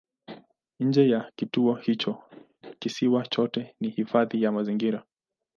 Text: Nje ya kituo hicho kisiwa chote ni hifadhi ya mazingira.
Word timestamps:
Nje 0.79 1.09
ya 1.09 1.31
kituo 1.35 1.73
hicho 1.75 2.23
kisiwa 2.79 3.27
chote 3.27 3.75
ni 3.79 3.89
hifadhi 3.89 4.41
ya 4.43 4.51
mazingira. 4.51 5.03